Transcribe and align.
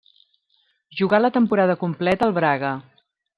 Jugà 1.01 1.19
la 1.21 1.31
temporada 1.35 1.75
completa 1.83 2.27
al 2.29 2.35
Braga. 2.39 2.73